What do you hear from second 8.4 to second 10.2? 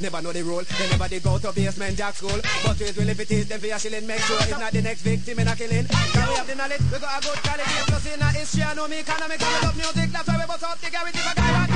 I know me economic, and we love music.